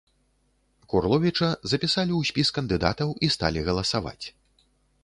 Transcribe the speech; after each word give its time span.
Курловіча 0.93 1.49
запісалі 1.73 2.13
ў 2.19 2.31
спіс 2.31 2.47
кандыдатаў 2.59 3.09
і 3.29 3.31
сталі 3.37 3.59
галасаваць. 3.71 4.25